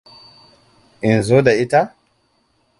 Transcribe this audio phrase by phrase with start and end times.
[1.09, 1.81] In zo da ita?